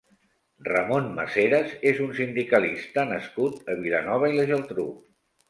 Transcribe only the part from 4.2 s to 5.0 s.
i la Geltrú.